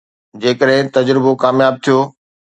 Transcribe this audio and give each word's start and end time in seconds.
جيڪڏهن 0.41 0.85
تجربو 0.95 1.31
ڪامياب 1.43 1.73
ٿيو 1.83 1.99